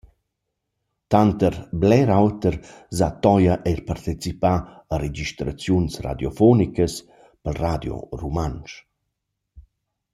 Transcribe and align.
Tanter 1.11 1.55
bler 1.81 2.09
oter 2.23 2.55
s’ha 2.97 3.09
Toia 3.23 3.55
eir 3.71 3.81
partecipà 3.89 4.53
a 4.93 4.95
registraziuns 5.05 5.93
radiofonicas 6.05 6.93
pel 7.41 7.55
Radio 7.65 7.95
Rumantsch. 8.21 8.75